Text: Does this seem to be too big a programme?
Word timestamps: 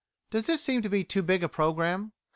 Does 0.31 0.47
this 0.47 0.63
seem 0.63 0.81
to 0.81 0.89
be 0.89 1.03
too 1.03 1.21
big 1.21 1.43
a 1.43 1.47
programme? 1.47 2.11